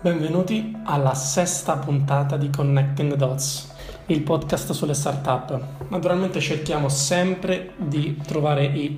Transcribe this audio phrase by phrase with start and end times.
[0.00, 3.74] Benvenuti alla sesta puntata di Connecting the Dots,
[4.06, 5.60] il podcast sulle startup.
[5.88, 8.96] Naturalmente cerchiamo sempre di trovare i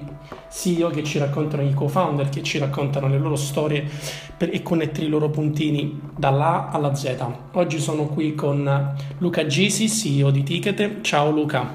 [0.51, 3.89] CEO che ci raccontano, i co-founder che ci raccontano le loro storie
[4.37, 7.17] per, e connettere i loro puntini dalla A alla Z.
[7.53, 11.01] Oggi sono qui con Luca Gisi, CEO di Ticket.
[11.01, 11.67] Ciao Luca.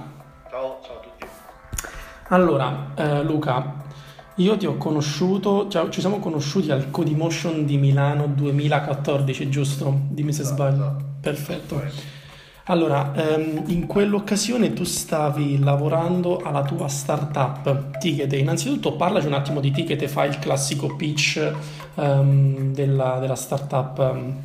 [0.51, 1.25] Ciao, ciao a tutti.
[2.27, 3.84] Allora, eh, Luca,
[4.35, 10.01] io ti ho conosciuto, cioè, ci siamo conosciuti al Codimotion di Milano 2014, giusto?
[10.09, 10.75] Dimmi se Esatto, sbaglio.
[10.83, 11.03] esatto.
[11.21, 11.81] Perfetto.
[12.67, 18.33] Allora, ehm, in quell'occasione tu stavi lavorando alla tua startup Ticket.
[18.33, 21.51] Innanzitutto parlaci un attimo di Ticket e fai il classico pitch
[21.95, 24.35] ehm, della, della startup ehm,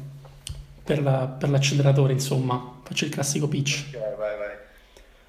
[0.85, 2.79] per la- per l'acceleratore, insomma.
[2.83, 3.87] Faccio il classico pitch.
[3.95, 4.50] Ok, vai, vai.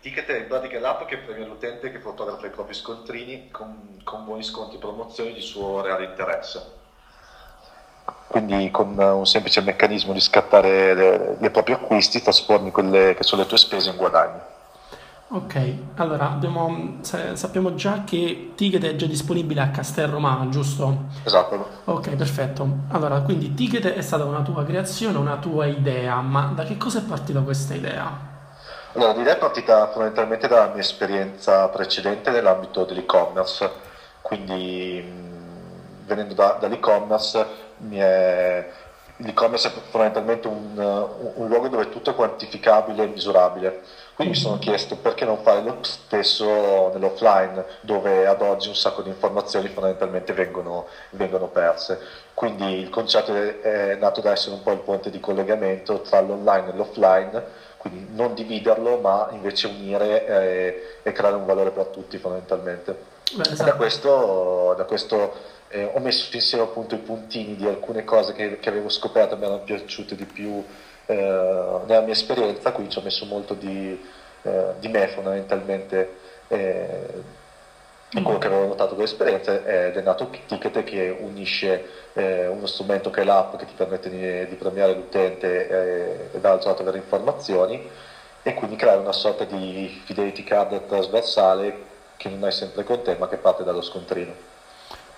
[0.02, 4.26] Ticket è in pratica l'app che premia l'utente che fotografa i propri scontrini con, con
[4.26, 6.80] buoni sconti e promozioni di suo reale interesse.
[8.28, 13.44] Quindi con un semplice meccanismo di scattare le, i propri acquisti trasformi quelle che sono
[13.44, 14.40] le tue spese in guadagni.
[15.34, 21.06] Ok, allora abbiamo- sa- sappiamo già che Ticket è già disponibile a Castel Romano, giusto?
[21.24, 21.68] Esatto.
[21.86, 22.68] Ok, perfetto.
[22.90, 27.00] Allora, quindi Ticket è stata una tua creazione, una tua idea, ma da che cosa
[27.00, 28.31] è partita questa idea?
[28.94, 33.72] Allora, l'idea è partita fondamentalmente dalla mia esperienza precedente nell'ambito dell'e-commerce,
[34.22, 37.48] quindi mh, venendo da- dall'e-commerce,
[37.90, 38.66] è-
[39.18, 43.80] l'e-commerce è fondamentalmente un, un- un luogo dove tutto è quantificabile e misurabile.
[44.14, 49.02] Quindi mi sono chiesto perché non fare lo stesso nell'offline, dove ad oggi un sacco
[49.02, 52.00] di informazioni fondamentalmente vengono, vengono perse.
[52.34, 56.20] Quindi il concetto è, è nato da essere un po' il ponte di collegamento tra
[56.20, 57.44] l'online e l'offline,
[57.82, 62.96] quindi non dividerlo, ma invece unire eh, e creare un valore per tutti fondamentalmente.
[63.34, 63.76] Beh, E da esatto.
[63.76, 65.34] questo, da questo,
[65.70, 69.38] eh, ho messo insieme appunto i puntini di alcune cose che, che avevo scoperto e
[69.40, 70.64] mi erano piaciute di più
[71.08, 74.00] eh, nella mia esperienza, quindi ci ho messo molto di,
[74.44, 76.20] eh, di me fondamentalmente
[78.14, 83.10] in quello che avevo notato con l'esperienza è nato Ticket che unisce eh, uno strumento
[83.10, 86.98] che è l'app che ti permette di, di premiare l'utente eh, e dall'altro lato avere
[86.98, 87.82] informazioni
[88.44, 93.16] e quindi creare una sorta di fidelity card trasversale che non hai sempre con te
[93.18, 94.34] ma che parte dallo scontrino.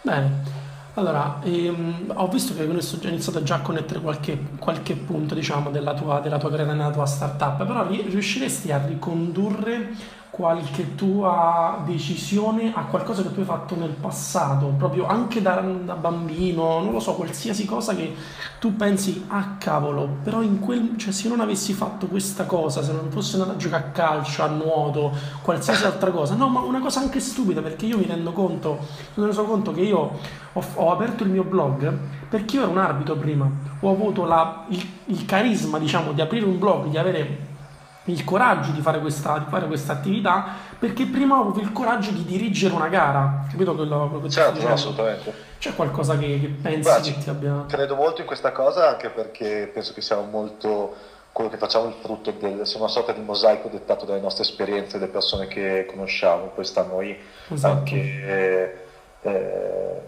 [0.02, 0.62] Bene.
[0.96, 5.96] Allora, ehm, ho visto che hai iniziato già a connettere qualche, qualche punto, diciamo, della
[5.96, 9.90] tua, della tua carriera nella tua startup, però ri- riusciresti a ricondurre
[10.34, 15.94] qualche tua decisione a qualcosa che tu hai fatto nel passato, proprio anche da, da
[15.94, 18.16] bambino, non lo so, qualsiasi cosa che
[18.58, 22.94] tu pensi, ah cavolo, però in quel, cioè, se non avessi fatto questa cosa, se
[22.94, 25.12] non fossi andato a giocare a calcio, a nuoto,
[25.44, 28.80] qualsiasi altra cosa, no, ma una cosa anche stupida, perché io mi rendo conto,
[29.14, 30.18] mi reso conto che io
[30.52, 31.94] ho, ho aperto il mio blog
[32.28, 33.48] perché io ero un arbitro prima,
[33.82, 37.52] ho avuto la- il, il carisma, diciamo, di aprire un blog, di avere
[38.06, 40.46] il coraggio di fare questa, di fare questa attività,
[40.78, 44.62] perché prima ho avuto il coraggio di dirigere una gara, capito quello, quello che Certo,
[44.62, 45.34] no, assolutamente.
[45.60, 47.66] C'è qualcosa che, che pensi Guarda, che ti abbia...
[47.68, 50.94] credo molto in questa cosa anche perché penso che siamo molto
[51.32, 55.12] quello che facciamo il frutto del, una sorta di mosaico dettato dalle nostre esperienze, dalle
[55.12, 57.18] persone che conosciamo, poi sta a noi
[57.50, 57.76] Esatto.
[57.76, 58.78] anche eh,
[59.22, 60.02] eh,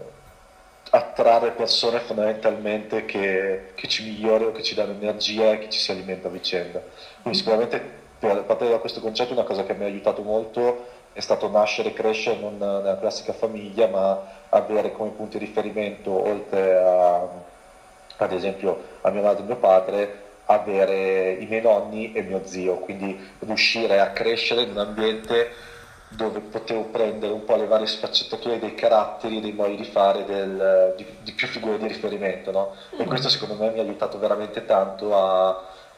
[0.90, 5.90] attrarre persone fondamentalmente che, che ci migliorano, che ci danno energia e che ci si
[5.90, 6.80] alimenta a vicenda.
[7.22, 11.20] Quindi sicuramente per partire da questo concetto una cosa che mi ha aiutato molto è
[11.20, 14.20] stato nascere e crescere non nella classica famiglia, ma
[14.50, 17.26] avere come punti di riferimento, oltre a,
[18.16, 22.76] ad esempio a mia madre e mio padre, avere i miei nonni e mio zio,
[22.76, 25.50] quindi riuscire a crescere in un ambiente
[26.08, 30.94] dove potevo prendere un po' le varie sfaccettature dei caratteri, dei modi di fare, del-
[30.96, 32.70] di, di più figure di riferimento, no?
[32.96, 35.48] E questo secondo me mi ha aiutato veramente tanto a,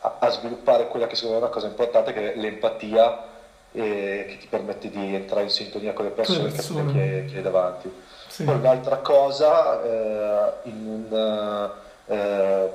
[0.01, 3.27] a- a sviluppare quella che secondo me è una cosa importante, che è l'empatia,
[3.73, 6.93] eh, che ti permette di entrare in sintonia con le persone, e persone.
[6.93, 7.93] che, che hai davanti.
[8.29, 8.45] Sì.
[8.45, 11.71] Poi un'altra cosa, eh, un,
[12.07, 12.71] eh,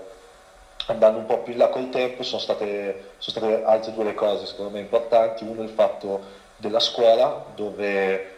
[0.87, 4.13] andando un po' più in là col tempo, sono state, sono state altre due le
[4.13, 5.43] cose secondo me importanti.
[5.43, 8.31] Uno è il fatto della scuola, dove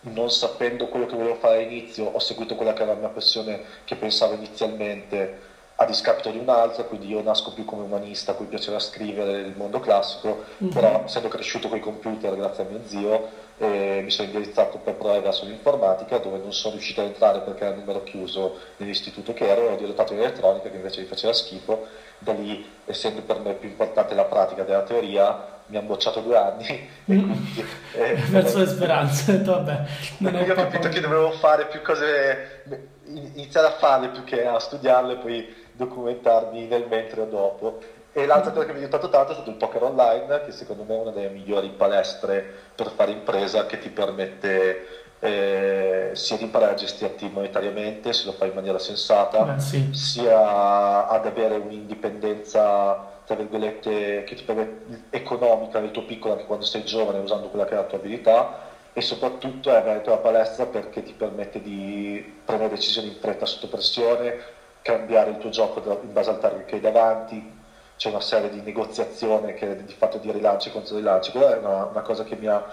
[0.00, 3.60] non sapendo quello che volevo fare all'inizio, ho seguito quella che era la mia passione
[3.84, 5.46] che pensavo inizialmente
[5.76, 9.54] a discapito di un'altra, quindi io nasco più come umanista, a cui piaceva scrivere il
[9.56, 10.70] mondo classico, Mhm.
[10.70, 14.94] però essendo cresciuto con i computer grazie a mio zio, e mi sono indirizzato per
[14.94, 19.32] provare verso l'informatica dove non sono riuscito a entrare perché era il numero chiuso nell'istituto
[19.34, 21.86] che ero, ho dirottato in elettronica che invece mi faceva schifo,
[22.18, 26.36] da lì essendo per me più importante la pratica della teoria mi hanno bocciato due
[26.36, 26.66] anni
[27.06, 27.30] e Mm.
[27.30, 27.64] quindi
[27.94, 29.84] eh, Verso le speranze, vabbè,
[30.18, 32.62] non io ho capito che dovevo fare più cose,
[33.04, 37.78] iniziare a farle più che a studiarle, poi documentarmi nel mentre o dopo.
[38.18, 40.82] E l'altra cosa che mi ha aiutato tanto è stato il poker online, che secondo
[40.82, 42.44] me è una delle migliori palestre
[42.74, 44.86] per fare impresa, che ti permette
[45.20, 49.90] eh, sia di imparare a gestirti monetariamente, se lo fai in maniera sensata, Beh, sì.
[49.92, 56.64] sia ad avere un'indipendenza, tra virgolette, che ti permette, economica nel tuo piccolo anche quando
[56.64, 60.66] sei giovane usando quella che è la tua abilità e soprattutto è veramente una palestra
[60.66, 64.34] perché ti permette di prendere decisioni in fretta sotto pressione,
[64.82, 67.57] cambiare il tuo gioco in base al target che hai davanti,
[67.98, 71.84] c'è una serie di negoziazione che di fatto di rilanci contro rilanci, quella è una,
[71.86, 72.64] una cosa che mi ha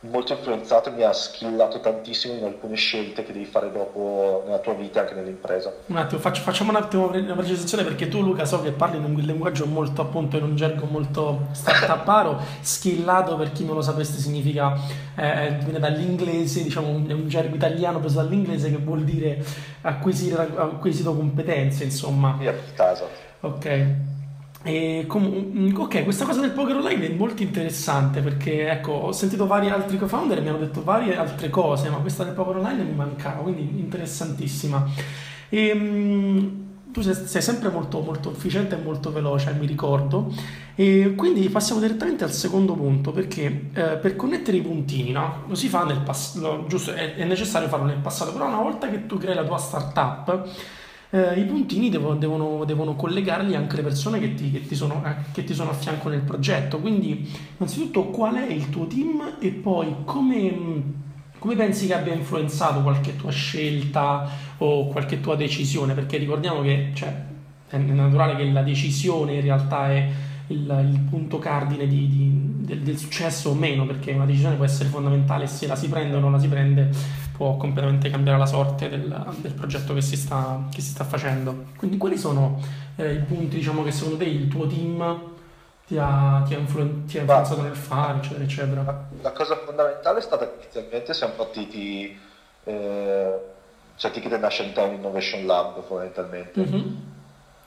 [0.00, 4.58] molto influenzato e mi ha skillato tantissimo in alcune scelte che devi fare dopo nella
[4.58, 5.72] tua vita e anche nell'impresa.
[5.86, 9.04] Un attimo, faccio- facciamo un attimo una precisazione perché tu Luca so che parli in
[9.04, 14.18] un linguaggio molto appunto in un gergo molto startuparo, skillato per chi non lo sapesse
[14.18, 14.74] significa,
[15.16, 19.42] eh, viene dall'inglese, diciamo un, è un gergo italiano preso dall'inglese che vuol dire
[19.80, 22.36] acquisire, acquisito competenze, insomma.
[22.38, 23.06] Via casa.
[23.40, 24.14] Ok.
[25.06, 29.68] Com- ok, questa cosa del poker online è molto interessante perché ecco, ho sentito vari
[29.70, 32.94] altri co-founder e mi hanno detto varie altre cose, ma questa del poker online mi
[32.94, 34.84] mancava, quindi interessantissima.
[35.48, 36.48] E, mm,
[36.90, 40.32] tu sei, sei sempre molto, molto efficiente e molto veloce, mi ricordo.
[40.74, 45.44] E quindi passiamo direttamente al secondo punto perché eh, per connettere i puntini, no?
[45.46, 49.06] Lo si fa nel passato, è, è necessario farlo nel passato, però una volta che
[49.06, 50.48] tu crei la tua startup
[51.16, 55.02] eh, i puntini devo- devono, devono collegarli anche le persone che ti, che ti sono,
[55.04, 56.78] eh, che ti sono a fianco nel progetto.
[56.78, 60.82] Quindi, innanzitutto, qual è il tuo team e poi come, mh,
[61.38, 64.28] come pensi che abbia influenzato qualche tua scelta
[64.58, 65.94] o qualche tua decisione?
[65.94, 67.24] Perché ricordiamo che cioè,
[67.68, 70.08] è naturale che la decisione in realtà è
[70.48, 74.64] il, il punto cardine di- di- del, del successo o meno, perché una decisione può
[74.64, 76.90] essere fondamentale se la si prende o non la si prende
[77.36, 81.66] può completamente cambiare la sorte del, del progetto che si, sta, che si sta facendo.
[81.76, 82.58] Quindi quali sono
[82.96, 85.34] eh, i punti diciamo, che secondo te il tuo team
[85.86, 89.08] ti ha, ti ha influen- ti ha influenzato nel fare, eccetera, eccetera?
[89.20, 92.18] La cosa fondamentale è stata che inizialmente siamo partiti,
[92.64, 93.32] eh,
[93.96, 96.96] cioè Ticket Nation Town Innovation Lab fondamentalmente, Mhm.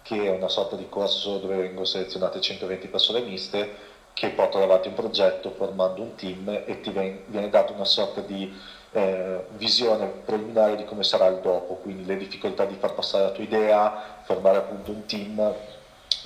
[0.02, 4.88] che è una sorta di corso dove vengono selezionate 120 persone miste che portano avanti
[4.90, 8.52] un progetto formando un team e ti ven- viene data una sorta di
[8.92, 13.32] eh, visione preliminare di come sarà il dopo, quindi le difficoltà di far passare la
[13.32, 15.54] tua idea, formare appunto un team,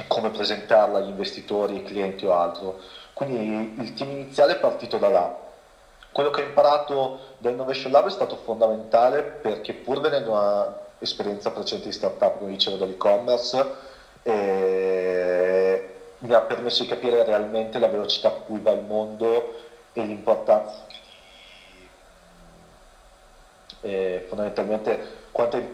[0.07, 2.79] come presentarla agli investitori, ai clienti o altro.
[3.13, 5.37] Quindi il team iniziale è partito da là.
[6.11, 11.51] Quello che ho imparato da Innovation Lab è stato fondamentale perché pur venendo da un'esperienza
[11.51, 13.65] precedente di startup, come dicevo, dall'e-commerce,
[14.23, 15.89] eh,
[16.19, 19.55] mi ha permesso di capire realmente la velocità a cui va il mondo
[19.91, 20.85] e l'importanza
[23.83, 24.99] eh, fondamentalmente
[25.31, 25.67] quanto è,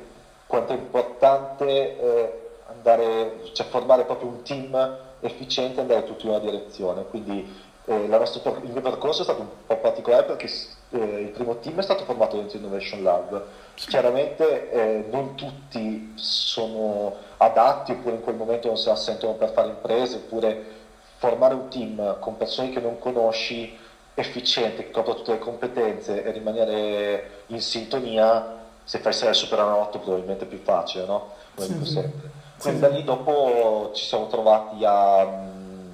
[0.46, 6.32] quanto è importante eh, andare, cioè formare proprio un team efficiente e andare tutti in
[6.32, 7.06] una direzione.
[7.06, 10.48] Quindi eh, nostra il mio percorso è stato un po' particolare perché
[10.92, 13.44] eh, il primo team è stato formato dentro Innovation Lab.
[13.74, 19.52] Chiaramente eh, non tutti sono adatti oppure in quel momento non se la sentono per
[19.52, 20.78] fare imprese oppure
[21.18, 23.78] formare un team con persone che non conosci
[24.22, 28.46] efficiente, che copra tutte le competenze e rimanere in sintonia,
[28.84, 31.28] se fai 6 superanotto probabilmente è più facile, no?
[31.54, 32.30] Come Sì, dico sempre.
[32.58, 32.86] Quindi sì.
[32.86, 35.94] da lì dopo ci siamo trovati a, mm,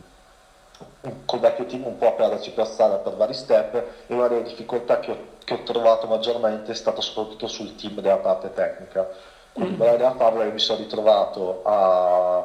[1.26, 3.74] col vecchio team un po' a perderci per strada per vari step
[4.08, 8.00] e una delle difficoltà che ho, che ho trovato maggiormente è stato soprattutto sul team
[8.02, 9.08] della parte tecnica.
[9.52, 9.78] Quindi Mm.
[9.78, 12.38] per la favola io mi sono ritrovato a,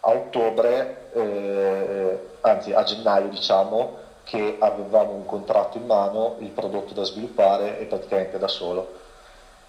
[0.00, 6.94] a ottobre, eh, anzi a gennaio diciamo, che avevamo un contratto in mano, il prodotto
[6.94, 8.92] da sviluppare e praticamente da solo.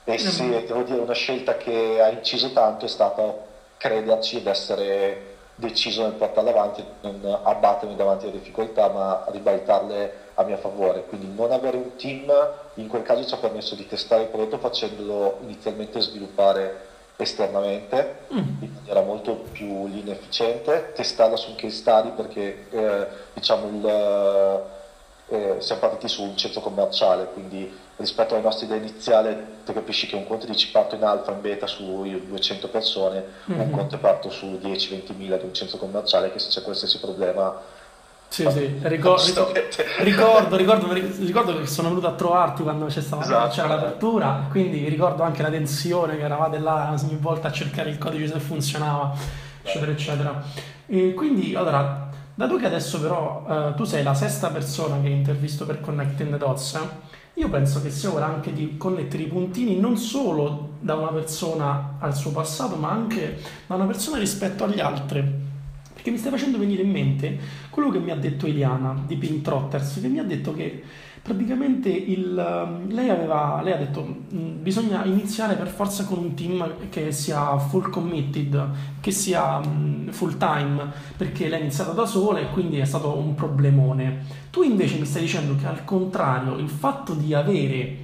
[0.03, 0.65] E se Mm.
[0.65, 3.33] devo dire una scelta che ha inciso tanto è stata
[3.77, 10.43] crederci ed essere deciso nel portarla avanti, non abbattermi davanti alle difficoltà, ma ribaltarle a
[10.43, 11.03] mio favore.
[11.05, 14.57] Quindi non avere un team in quel caso ci ha permesso di testare il prodotto
[14.57, 18.37] facendolo inizialmente sviluppare esternamente Mm.
[18.61, 23.67] in maniera molto più lean e efficiente, testarla su un case study perché eh, diciamo
[23.67, 24.61] il,
[25.27, 30.07] eh, siamo partiti su un centro commerciale, quindi rispetto alla nostra idea iniziale tu capisci
[30.07, 33.71] che un conto dici parto in alfa, in beta su 200 persone, un Mhm.
[33.71, 37.59] conto parto su 10-20 mila di un centro commerciale che se c'è qualsiasi problema
[38.27, 39.53] Sì, sì, ricordo,
[39.99, 43.49] ricordo, ricordo, ricordo, che sono venuto a trovarti quando c'è stata, esatto.
[43.53, 47.97] c'era l'apertura, quindi ricordo anche la tensione che eravate là ogni volta a cercare il
[47.97, 49.15] codice se funzionava,
[49.61, 50.43] eccetera, eccetera.
[50.85, 55.65] E quindi, allora, dato che adesso però eh, tu sei la sesta persona che intervisto
[55.65, 56.79] per Connecting the Dots,
[57.35, 61.95] io penso che sia ora anche di connettere i puntini non solo da una persona
[61.99, 65.44] al suo passato, ma anche da una persona rispetto agli altri
[66.05, 67.39] che mi stai facendo venire in mente
[67.71, 70.83] quello che mi ha detto Eliana di Pink Trotters, che mi ha detto che
[71.19, 76.35] praticamente il, um, lei, aveva, lei ha detto mm, bisogna iniziare per forza con un
[76.35, 78.69] team che sia full committed,
[79.01, 83.17] che sia mm, full time, perché lei è iniziata da sola e quindi è stato
[83.17, 84.25] un problemone.
[84.51, 88.03] Tu invece mi stai dicendo che al contrario il fatto di avere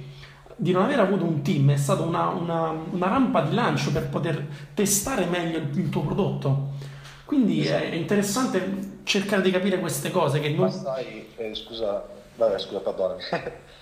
[0.56, 4.08] di non aver avuto un team è stata una, una, una rampa di lancio per
[4.08, 4.44] poter
[4.74, 6.90] testare meglio il, il tuo prodotto.
[7.32, 10.66] Quindi è interessante cercare di capire queste cose che non...
[10.66, 13.22] Ma sai, eh, scusa, vabbè, scusa, perdonami.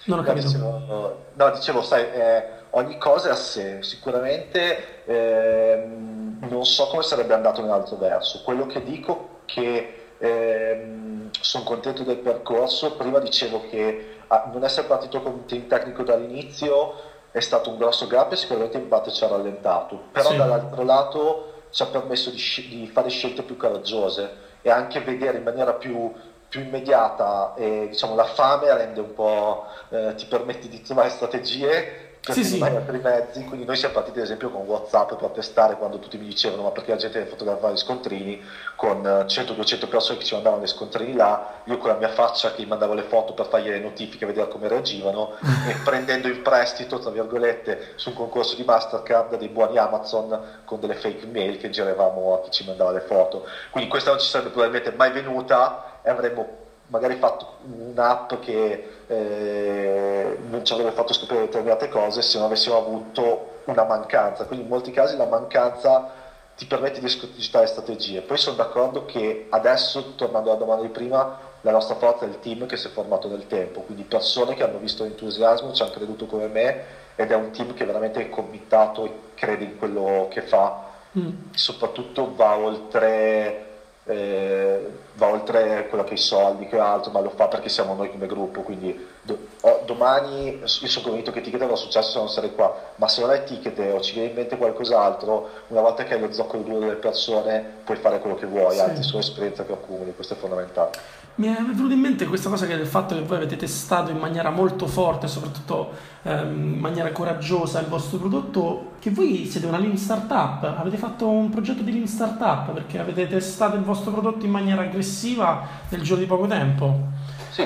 [0.04, 0.46] Non ho capito.
[0.46, 3.82] Dicevo, no, dicevo, sai, eh, ogni cosa è a sé.
[3.82, 8.40] Sicuramente eh, non so come sarebbe andato in un altro verso.
[8.44, 12.92] Quello che dico è che ehm, sono contento del percorso.
[12.92, 16.94] Prima dicevo che ah, non essere partito con un team tecnico dall'inizio
[17.32, 20.04] è stato un grosso gap e sicuramente in parte ci ha rallentato.
[20.12, 20.36] Però sì.
[20.36, 25.44] dall'altro lato ci ha permesso di, di, fare scelte più coraggiose e anche vedere in
[25.44, 26.12] maniera più,
[26.48, 32.09] più immediata e diciamo la fame rende un po', eh, ti permette di trovare strategie
[32.22, 35.30] perché sì, non hai altri mezzi, quindi noi siamo partiti ad esempio con Whatsapp per
[35.30, 38.42] testare quando tutti mi dicevano ma perché la gente deve fotografare gli scontrini
[38.76, 42.62] con 100-200 persone che ci mandavano gli scontrini là, io con la mia faccia che
[42.62, 45.36] gli mandavo le foto per fargli le notifiche, vedere come reagivano
[45.66, 50.78] e prendendo in prestito, tra virgolette, su un concorso di Mastercard dei buoni Amazon con
[50.78, 53.46] delle fake mail che giravamo a chi ci mandava le foto.
[53.70, 60.38] Quindi questa non ci sarebbe probabilmente mai venuta e avremmo magari fatto un'app che eh,
[60.48, 64.44] non ci avrebbe fatto scoprire determinate cose se non avessimo avuto una mancanza.
[64.44, 66.18] Quindi in molti casi la mancanza
[66.56, 68.20] ti permette di escogitare strategie.
[68.20, 72.40] Poi sono d'accordo che adesso, tornando alla domanda di prima, la nostra forza è il
[72.40, 75.92] team che si è formato nel tempo, quindi persone che hanno visto l'entusiasmo, ci hanno
[75.92, 76.82] creduto come me
[77.16, 80.88] ed è un team che veramente è convintato e crede in quello che fa.
[81.18, 81.50] Mm.
[81.52, 83.69] Soprattutto va oltre
[84.10, 88.10] eh, va oltre quello che i soldi, che altro, ma lo fa perché siamo noi
[88.10, 92.28] come gruppo, quindi do, oh, domani io sono convinto che Ticket avrà successo se non
[92.28, 96.04] sarei qua, ma se non hai Ticket o ci viene in mente qualcos'altro, una volta
[96.04, 98.80] che hai lo zoccolo duro delle persone puoi fare quello che vuoi, sì.
[98.80, 100.90] anzi solo esperienza che accumuli, questo è fondamentale.
[101.36, 104.18] Mi è venuto in mente questa cosa che del fatto che voi avete testato in
[104.18, 109.78] maniera molto forte, soprattutto ehm, in maniera coraggiosa il vostro prodotto, che voi siete una
[109.78, 114.44] lean startup, avete fatto un progetto di lean startup perché avete testato il vostro prodotto
[114.44, 117.08] in maniera aggressiva nel giro di poco tempo.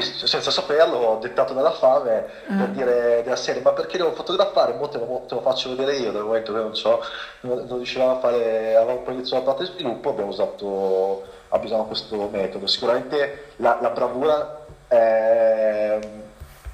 [0.00, 2.54] Sì, senza saperlo, ho dettato dalla fame eh.
[2.54, 4.74] per dire della serie, ma perché devo fotografare?
[4.74, 6.72] Mo te lo, te lo faccio vedere io, dal momento che non,
[7.40, 12.28] non, non riuscivamo a fare, avevamo iniziato la parte di sviluppo, abbiamo usato abbiamo questo
[12.30, 12.66] metodo.
[12.66, 15.98] Sicuramente la, la bravura è,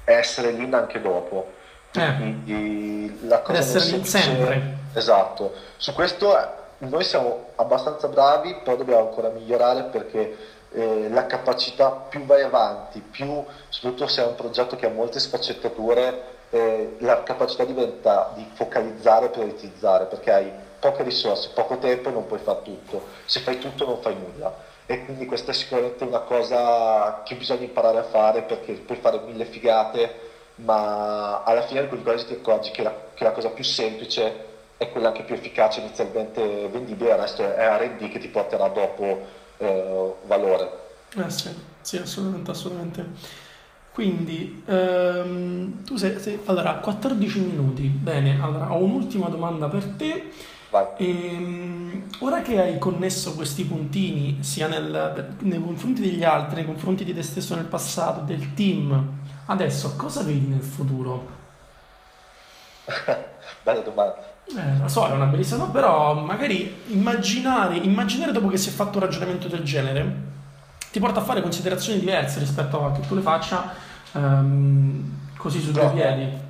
[0.03, 1.53] è, essere lì anche dopo.
[1.93, 2.15] Eh.
[2.15, 4.79] Quindi la cosa essere lì sempre.
[4.93, 5.53] Esatto.
[5.77, 6.47] Su questo eh,
[6.79, 12.99] noi siamo abbastanza bravi, però dobbiamo ancora migliorare perché eh, la capacità più vai avanti,
[13.01, 18.45] più soprattutto se è un progetto che ha molte sfaccettature, eh, la capacità diventa di
[18.53, 23.03] focalizzare e prioritizzare perché hai poche risorse, poco tempo e non puoi fare tutto.
[23.25, 27.63] Se fai tutto non fai nulla e quindi questa è sicuramente una cosa che bisogna
[27.63, 32.71] imparare a fare perché puoi fare mille figate ma alla fine alcuni casi ti accorgi
[32.71, 37.17] che la, che la, cosa più semplice è quella anche più efficace inizialmente vendibile, il
[37.17, 40.71] resto è R&D che ti porterà dopo eh, valore.
[41.15, 41.49] Eh sì,
[41.81, 43.05] sì, assolutamente, assolutamente.
[43.91, 50.31] Quindi, ehm, tu sei, sei, allora, 14 minuti, bene, allora ho un'ultima domanda per te.
[50.97, 56.65] E, ehm, ora che hai connesso questi puntini sia nel, nei confronti degli altri, nei
[56.65, 61.39] confronti di te stesso nel passato, del team, adesso cosa vedi nel futuro?
[63.63, 64.30] Bella domanda.
[64.45, 68.97] Eh, lo so, è una bellissima, però magari immaginare, immaginare dopo che si è fatto
[68.97, 70.29] un ragionamento del genere
[70.91, 73.73] ti porta a fare considerazioni diverse rispetto a che tu le faccia
[74.11, 76.49] um, così su due piedi.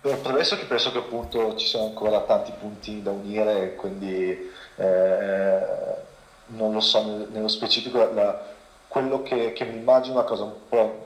[0.00, 5.58] Premesso che penso che appunto ci sono ancora tanti punti da unire, quindi eh,
[6.46, 8.40] non lo so nello specifico, la,
[8.88, 11.04] quello che, che, mi immagino è una cosa un po'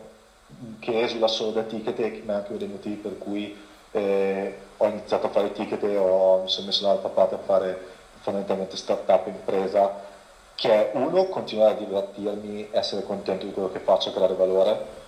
[0.79, 3.57] che esula solo da ticket che è anche uno dei motivi per cui
[3.93, 7.79] eh, ho iniziato a fare ticket e ho, mi sono messo dall'altra parte a fare
[8.21, 10.09] fondamentalmente startup impresa
[10.55, 14.99] che è uno, continuare a divertirmi, essere contento di quello che faccio, creare valore,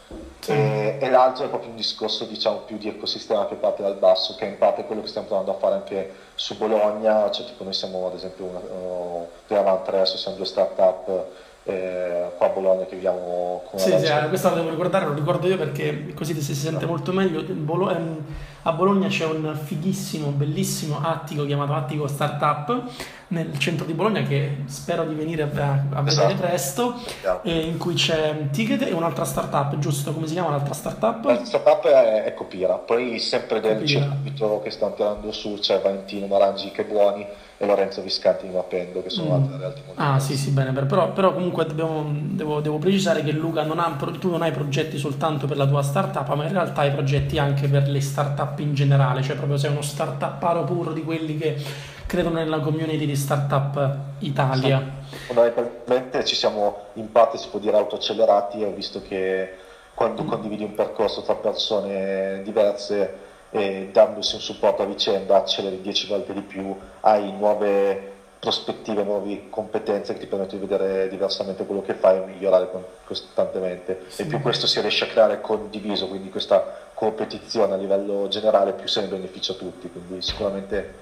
[0.46, 4.34] e, e, l'altro è proprio un discorso diciamo più di ecosistema che parte dal basso,
[4.34, 7.64] che in parte è quello che stiamo provando a fare anche su Bologna, cioè tipo
[7.64, 11.24] noi siamo ad esempio una, uh, Prima tre, siamo due start-up
[11.64, 15.14] eh, qua a Bologna che viviamo con Sì, sì, eh, questo lo devo ricordare, lo
[15.14, 17.42] ricordo io perché così si sente molto meglio.
[17.42, 18.24] Bolo- ehm,
[18.62, 22.90] a Bologna c'è un fighissimo, bellissimo attico chiamato Attico Startup
[23.32, 26.34] nel centro di Bologna che spero di venire a, a vedere esatto.
[26.34, 26.94] presto,
[27.42, 30.12] eh, in cui c'è Ticket e un'altra startup, giusto?
[30.12, 31.24] Come si chiama l'altra startup?
[31.24, 34.00] La startup è, è Copira, poi sempre del Copira.
[34.00, 37.26] circuito che stanno tirando su c'è Valentino Marangi che buoni
[37.56, 39.42] e Lorenzo Viscanti di Mapendo che sono mm.
[39.42, 43.30] altre realtà molto Ah sì sì bene, però, però comunque dobbiamo, devo, devo, precisare che
[43.30, 46.80] Luca non ha, tu non hai progetti soltanto per la tua startup ma in realtà
[46.80, 51.02] hai progetti anche per le startup in generale, cioè proprio sei uno startup puro di
[51.02, 51.56] quelli che
[52.06, 55.00] credono nella community di Startup Italia.
[55.26, 59.56] Fondamentalmente ci siamo in parte si può dire autoaccelerati, ho visto che
[59.94, 60.28] quando mm.
[60.28, 66.32] condividi un percorso tra persone diverse e dandosi un supporto a vicenda acceleri 10 volte
[66.32, 68.10] di più, hai nuove
[68.42, 72.68] prospettive, nuove competenze che ti permettono di vedere diversamente quello che fai e migliorare
[73.04, 74.00] costantemente.
[74.08, 74.22] Sì.
[74.22, 78.86] E più questo si riesce a creare condiviso, quindi questa competizione a livello generale, più
[78.86, 79.90] se ne beneficia tutti.
[79.90, 80.94] Quindi sicuramente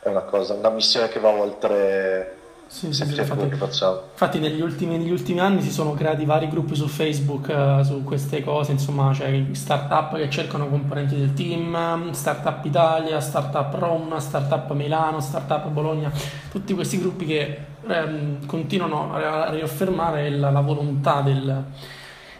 [0.00, 2.34] è una cosa, una missione che va oltre
[2.66, 6.74] sì, sì, sì, infatti, infatti negli, ultimi, negli, ultimi, anni si sono creati vari gruppi
[6.74, 12.62] su Facebook uh, su queste cose, insomma, cioè startup che cercano componenti del team, Startup
[12.64, 16.10] Italia, Startup Roma, Startup Milano, Startup Bologna,
[16.50, 21.64] tutti questi gruppi che um, continuano a riaffermare la, la volontà del,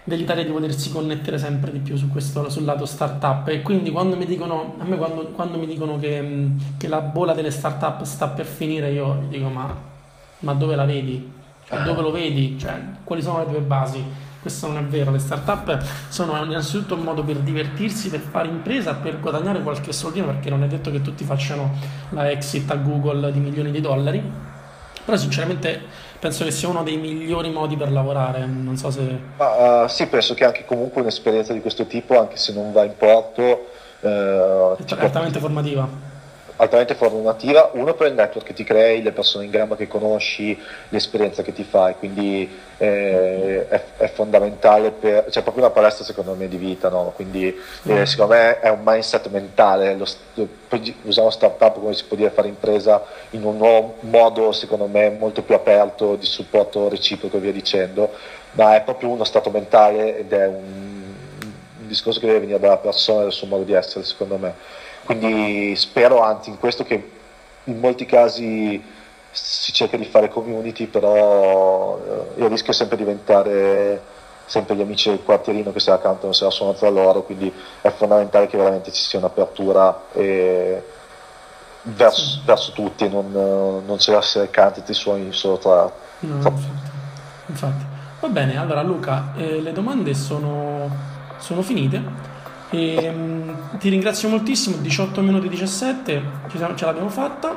[0.06, 4.16] dell'Italia di potersi connettere sempre di più su questo, sul lato startup e quindi quando
[4.16, 6.48] mi dicono, a me quando, quando mi dicono che,
[6.78, 9.76] che, la bolla delle startup sta per finire io dico ma,
[10.40, 11.32] ma dove la vedi?
[11.66, 12.56] Cioè, dove lo vedi?
[12.56, 14.00] Cioè, quali sono le tue basi?
[14.40, 18.94] Questo non è vero, le startup sono innanzitutto un modo per divertirsi, per fare impresa,
[18.94, 21.72] per guadagnare qualche soldino perché non è detto che tutti facciano
[22.10, 24.54] la exit a Google di milioni di dollari
[25.06, 25.84] però sinceramente
[26.18, 29.18] penso che sia uno dei migliori modi per lavorare, non so se...
[29.36, 32.84] Ma, uh, sì, penso che anche comunque un'esperienza di questo tipo, anche se non va
[32.84, 33.68] in porto...
[34.00, 36.14] Uh, è altamente formativa
[36.56, 40.58] altamente formativa, uno per il network che ti crei, le persone in gamba che conosci,
[40.88, 46.04] l'esperienza che ti fai, quindi eh, è, è, fondamentale, per, c'è cioè proprio una palestra
[46.04, 47.12] secondo me di vita, no?
[47.14, 48.02] quindi eh, mm.
[48.04, 50.06] secondo me è un mindset mentale, lo,
[51.02, 55.42] usiamo startup come si può dire fare impresa in un nuovo modo secondo me molto
[55.42, 58.10] più aperto di supporto reciproco e via dicendo,
[58.52, 61.04] ma è proprio uno stato mentale ed è un,
[61.80, 64.84] un discorso che deve venire dalla persona e dal suo modo di essere secondo me.
[65.06, 67.10] Quindi spero anzi in questo che
[67.64, 68.82] in molti casi
[69.30, 71.98] si cerca di fare community, però
[72.36, 74.14] eh, il rischio è sempre diventare
[74.46, 77.52] sempre gli amici del quartierino che se la cantano se la suonano tra loro, quindi
[77.80, 80.82] è fondamentale che veramente ci sia un'apertura e
[81.82, 83.30] verso, verso, tutti e non,
[83.84, 85.92] non c'è essere canti suoni solo tra...
[86.20, 86.50] No, tra...
[86.50, 86.80] Infatti.
[87.46, 87.84] infatti.
[88.20, 90.88] Va bene, allora Luca, eh, le domande sono,
[91.38, 92.34] sono finite.
[92.70, 96.22] E, um, ti ringrazio moltissimo, 18 minuti 17,
[96.74, 97.56] ce l'abbiamo fatta.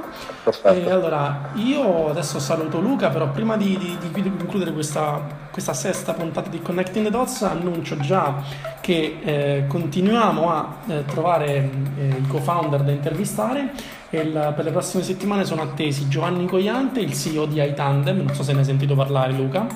[0.63, 6.13] E allora, io adesso saluto Luca, però prima di, di, di concludere questa, questa, sesta
[6.13, 8.41] puntata di Connecting the Dots annuncio già
[8.81, 13.71] che eh, continuiamo a eh, trovare eh, i co-founder da intervistare
[14.09, 18.43] la, per le prossime settimane sono attesi Giovanni Coiante, il CEO di iTandem, non so
[18.43, 19.67] se ne hai sentito parlare Luca.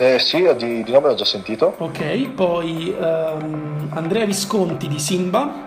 [0.00, 1.74] Eh, sì, di, di nome l'ho già sentito.
[1.78, 5.66] Ok, poi um, Andrea Visconti di Simba.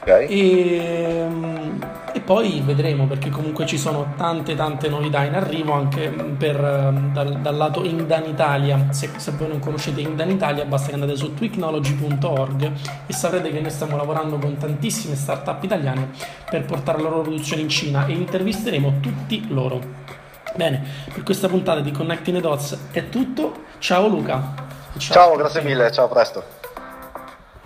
[0.00, 0.08] Ok.
[0.08, 1.78] E, um,
[2.12, 7.12] e, poi vedremo perché comunque ci sono tante tante novità in arrivo anche per, um,
[7.12, 8.88] dal, dal, lato Indan Italia.
[8.90, 12.72] Se, se, voi non conoscete Indan Italia basta che andate su twicnology.org
[13.06, 16.10] e saprete che noi stiamo lavorando con tantissime start-up italiane
[16.50, 19.97] per portare la loro produzione in Cina e intervisteremo tutti loro.
[20.58, 20.82] Bene,
[21.14, 23.66] per questa puntata di Connecting the Dots è tutto.
[23.78, 24.54] Ciao Luca.
[24.98, 26.57] Ciao, ciao grazie mille, ciao, a presto.